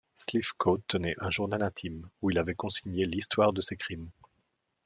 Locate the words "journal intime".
1.29-2.09